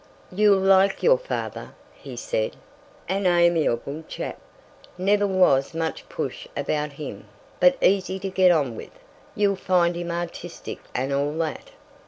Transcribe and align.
"You'll 0.31 0.57
like 0.57 1.03
your 1.03 1.19
father," 1.19 1.75
he 1.93 2.15
said—"an 2.15 3.27
amiable 3.27 4.03
chap. 4.07 4.39
Never 4.97 5.27
was 5.27 5.75
much 5.75 6.09
push 6.09 6.47
about 6.57 6.93
him, 6.93 7.27
but 7.59 7.77
easy 7.83 8.17
to 8.17 8.29
get 8.31 8.49
on 8.49 8.75
with. 8.75 8.97
You'll 9.35 9.55
find 9.55 9.95
him 9.95 10.09
artistic 10.09 10.79
and 10.95 11.13
all 11.13 11.33
that." 11.33 11.69